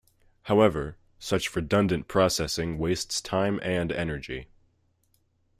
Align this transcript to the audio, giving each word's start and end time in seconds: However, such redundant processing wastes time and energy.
However, 0.45 0.97
such 1.19 1.55
redundant 1.55 2.07
processing 2.07 2.79
wastes 2.79 3.21
time 3.21 3.59
and 3.61 3.91
energy. 3.91 4.47